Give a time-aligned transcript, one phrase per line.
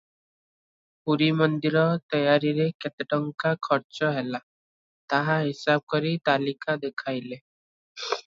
[1.09, 4.41] ପୁରୀ ମନ୍ଦିର ତୟାରିରେ କେତେ ଟଙ୍କା ଖରଚ ହେଲା,
[5.15, 7.41] ତାହା ହିସାବ କରି ତାଲିକା ଦେଖାଇଲେ।